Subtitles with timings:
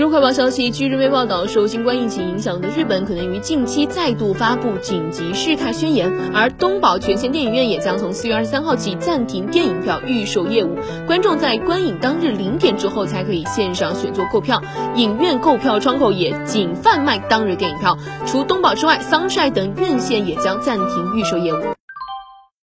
[0.00, 10.74] 中快报消息，据日媒报道受新冠疫情影响的日本可能于近期再度发布紧急事态宣言，而东宝全线电影院也将从四月二十三号起暂停电影票预售业务，
[11.06, 14.62] 观众在观影当日零点之后才可以线上选座购票，
[14.96, 21.58] 影院购票窗口也仅贩卖当日电影票，除东宝之外，桑晒等院线也将暂停预售业务。